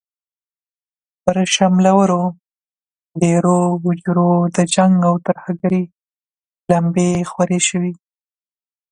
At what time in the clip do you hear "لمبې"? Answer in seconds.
6.71-7.09